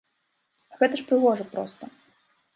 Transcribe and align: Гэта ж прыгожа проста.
Гэта 0.79 0.93
ж 1.03 1.05
прыгожа 1.13 1.45
проста. 1.53 1.83